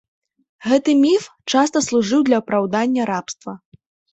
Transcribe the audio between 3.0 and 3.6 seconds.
рабства.